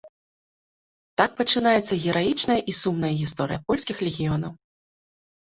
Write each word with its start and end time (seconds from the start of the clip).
Так 1.21 1.35
пачынаецца 1.41 1.99
гераічная 2.05 2.57
і 2.73 2.75
сумная 2.81 3.13
гісторыя 3.21 3.63
польскіх 3.69 3.97
легіёнаў. 4.09 4.51